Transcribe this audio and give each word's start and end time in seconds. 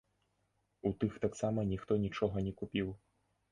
У 0.91 0.91
тых 1.03 1.19
таксама 1.27 1.67
ніхто 1.73 1.99
нічога 2.07 2.37
не 2.49 2.57
купіў. 2.65 2.93